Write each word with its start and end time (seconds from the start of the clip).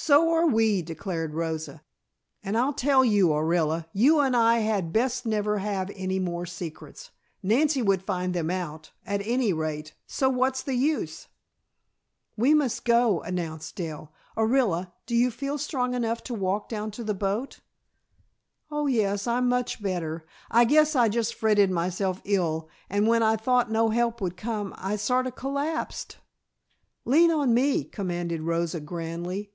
"So 0.00 0.30
are 0.30 0.46
we," 0.46 0.80
declared 0.80 1.34
Rosa. 1.34 1.82
"And 2.44 2.56
I'll 2.56 2.72
tell 2.72 3.04
you, 3.04 3.30
Orilla. 3.30 3.86
You 3.92 4.20
and 4.20 4.36
I 4.36 4.58
had 4.60 4.92
best 4.92 5.26
never 5.26 5.58
have 5.58 5.90
any 5.92 6.20
more 6.20 6.46
secrets. 6.46 7.10
Nancy 7.42 7.82
would 7.82 8.04
find 8.04 8.32
them 8.32 8.48
out, 8.48 8.92
at 9.04 9.26
any 9.26 9.52
rate, 9.52 9.94
so 10.06 10.28
what's 10.30 10.62
the 10.62 10.74
use?" 10.76 11.26
"We 12.36 12.54
must 12.54 12.84
go," 12.84 13.22
announced 13.22 13.74
Dell. 13.74 14.12
"Orilla, 14.36 14.92
do 15.04 15.16
you 15.16 15.32
feel 15.32 15.58
strong 15.58 15.94
enough 15.94 16.22
to 16.24 16.32
walk 16.34 16.68
down 16.68 16.92
to 16.92 17.02
the 17.02 17.12
boat?" 17.12 17.58
"Oh, 18.70 18.86
yes, 18.86 19.26
I'm 19.26 19.48
much 19.48 19.82
better. 19.82 20.24
I 20.48 20.64
guess 20.64 20.94
I 20.94 21.08
just 21.08 21.34
fretted 21.34 21.72
myself 21.72 22.22
ill, 22.24 22.68
and 22.88 23.08
when 23.08 23.24
I 23.24 23.34
thought 23.34 23.68
no 23.72 23.88
help 23.88 24.20
would 24.20 24.36
come 24.36 24.74
I 24.78 24.94
sort 24.94 25.26
of 25.26 25.34
collapsed." 25.34 26.18
"Lean 27.04 27.32
on 27.32 27.52
me," 27.52 27.82
commanded 27.82 28.42
Rosa 28.42 28.78
grandly. 28.78 29.50